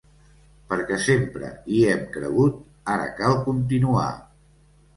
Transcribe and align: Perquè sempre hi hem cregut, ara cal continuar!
Perquè 0.71 0.97
sempre 1.07 1.49
hi 1.75 1.83
hem 1.91 2.01
cregut, 2.17 2.57
ara 2.97 3.07
cal 3.23 3.39
continuar! 3.47 4.11